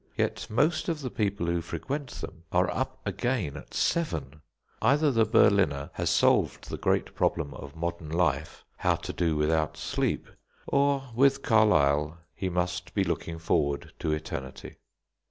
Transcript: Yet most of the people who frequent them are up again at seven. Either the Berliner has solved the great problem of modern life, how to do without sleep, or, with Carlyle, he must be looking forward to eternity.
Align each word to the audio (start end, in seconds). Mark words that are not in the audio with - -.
Yet 0.17 0.47
most 0.49 0.89
of 0.89 1.01
the 1.01 1.11
people 1.11 1.45
who 1.45 1.61
frequent 1.61 2.09
them 2.09 2.41
are 2.51 2.71
up 2.73 2.97
again 3.05 3.55
at 3.55 3.75
seven. 3.75 4.41
Either 4.81 5.11
the 5.11 5.25
Berliner 5.25 5.91
has 5.93 6.09
solved 6.09 6.71
the 6.71 6.77
great 6.79 7.13
problem 7.13 7.53
of 7.53 7.75
modern 7.75 8.09
life, 8.09 8.65
how 8.77 8.95
to 8.95 9.13
do 9.13 9.35
without 9.35 9.77
sleep, 9.77 10.27
or, 10.65 11.11
with 11.13 11.43
Carlyle, 11.43 12.17
he 12.33 12.49
must 12.49 12.95
be 12.95 13.03
looking 13.03 13.37
forward 13.37 13.93
to 13.99 14.11
eternity. 14.11 14.77